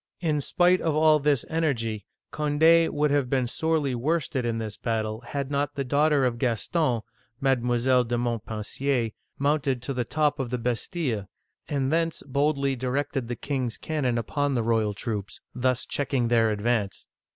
"In 0.29 0.41
spite 0.41 0.81
of 0.81 0.95
all 0.95 1.19
this 1.19 1.45
energy, 1.47 2.07
Cond6 2.33 2.89
would 2.89 3.11
have 3.11 3.29
been 3.29 3.45
sorely 3.45 3.93
worsted 3.93 4.45
in 4.45 4.57
this 4.57 4.75
battle 4.75 5.21
had 5.27 5.51
not 5.51 5.75
the 5.75 5.83
daughter 5.83 6.25
of 6.25 6.39
Gaston 6.39 7.01
(Mile, 7.39 8.03
de 8.03 8.17
Montpensier) 8.17 9.11
mounted 9.37 9.79
to 9.83 9.93
the 9.93 10.03
top 10.03 10.39
of 10.39 10.49
the 10.49 10.57
Bastille, 10.57 11.29
and 11.67 11.91
thence 11.91 12.23
boldly 12.23 12.75
di 12.75 12.87
rected 12.87 13.27
the 13.27 13.35
king's 13.35 13.77
cannon 13.77 14.17
upon 14.17 14.55
the 14.55 14.63
royal 14.63 14.95
troops, 14.95 15.39
thus 15.53 15.85
checking 15.85 16.29
their 16.29 16.51
ad 16.51 16.61
vance. 16.61 17.05